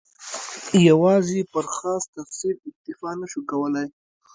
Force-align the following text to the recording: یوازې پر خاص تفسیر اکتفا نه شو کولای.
یوازې 0.89 1.39
پر 1.51 1.65
خاص 1.75 2.03
تفسیر 2.15 2.53
اکتفا 2.67 3.11
نه 3.21 3.27
شو 3.31 3.41
کولای. 3.51 3.87